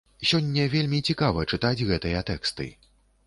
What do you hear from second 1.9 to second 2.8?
гэтыя тэксты.